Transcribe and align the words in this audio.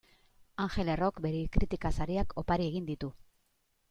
Angel 0.63 0.87
Errok 0.93 1.19
bere 1.25 1.41
kritika 1.57 1.91
sariak 1.97 2.33
opari 2.43 2.65
egin 2.71 2.89
ditu. 2.89 3.11